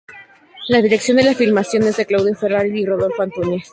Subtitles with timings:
[0.67, 3.67] La dirección de la filmación es de Claudio Ferrari y Rodolfo Antúnez.